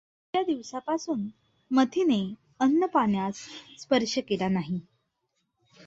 त्या 0.33 0.41
दिवसापासून 0.43 1.27
मथीने 1.71 2.19
अन्नपाण्यास 2.59 3.41
स्पर्श 3.79 4.17
केला 4.29 4.47
नाही. 4.47 4.79